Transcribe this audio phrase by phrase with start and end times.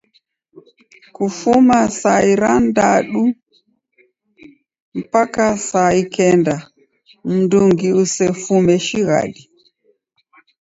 [1.15, 3.23] Kufuma saa irandadu
[4.99, 6.55] mpaka saa ikenda
[7.31, 9.43] mndungi usefume shighadi.